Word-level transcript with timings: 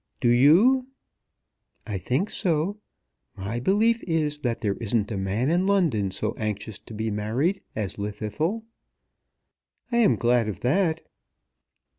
"Do 0.19 0.29
you?" 0.29 0.87
"I 1.85 1.99
think 1.99 2.31
so. 2.31 2.79
My 3.35 3.59
belief 3.59 4.01
is 4.05 4.39
that 4.39 4.61
there 4.61 4.73
isn't 4.81 5.11
a 5.11 5.15
man 5.15 5.51
in 5.51 5.67
London 5.67 6.09
so 6.09 6.33
anxious 6.39 6.79
to 6.79 6.95
be 6.95 7.11
married 7.11 7.61
as 7.75 7.97
Llwddythlw." 7.97 8.63
"I 9.91 9.97
am 9.97 10.15
glad 10.15 10.47
of 10.49 10.61
that." 10.61 11.05